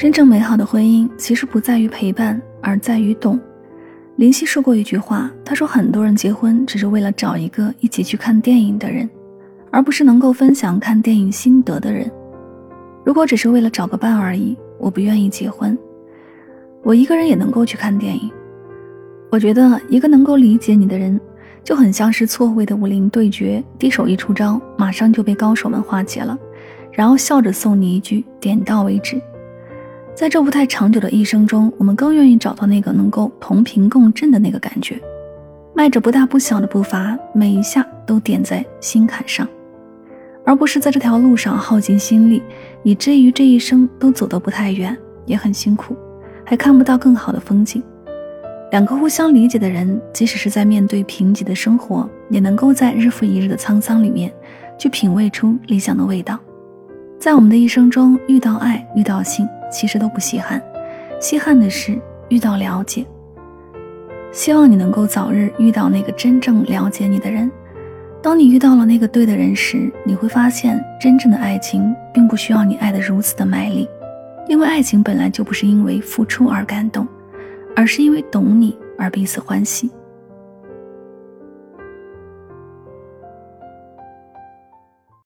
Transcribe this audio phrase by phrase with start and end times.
[0.00, 3.38] 真正美好的婚姻其实不在于陪伴，而在于懂。
[4.16, 9.06] 林夕说过一句话，他说很多人结婚只是为了找一个一起去看电影的人，
[9.70, 12.10] 而不是能够分享看电影心得的人。
[13.04, 15.76] 如果只是为了找个伴而已，我不愿意结婚。
[16.82, 18.30] 我一个人也能够去看电影。
[19.30, 21.20] 我觉得一个能够理解你的人，
[21.62, 26.38] 就很像是错位的武林对决，低手一出招，马上就被高手们化解了，
[26.90, 29.20] 然后笑着送你一句点到为止。
[30.20, 35.00] 在这不太长久的一生中，我们更愿意找到那个能够同频共振的那个感觉，
[35.74, 39.48] 迈着不大不小的步伐，每一下都点在心坎上，
[40.44, 42.42] 而不是在这条路上耗尽心力，
[42.82, 44.94] 以至于这一生都走得不太远，
[45.24, 45.96] 也很辛苦，
[46.44, 47.82] 还看不到更好的风景。
[48.72, 54.30] 两个互相理解的人，即使是在面对贫瘠的生活，也能够在日复一日的沧桑里面，
[54.78, 56.38] 去品味出理想的味道。
[57.18, 59.48] 在我们的一生中，遇到爱，遇到性。
[59.70, 60.62] 其实都不稀罕，
[61.20, 63.06] 稀罕的是遇到了解。
[64.32, 67.50] 希望你能够早日遇到那个真正了解你的人。
[68.22, 73.88] 当你遇到了那个对的人时，你会发现，真正的爱情并不需要你爱得如此的卖力，
[74.46, 77.08] 因为爱情本来就不是因为付出而感动，
[77.74, 79.90] 而是因为懂你而彼此欢喜。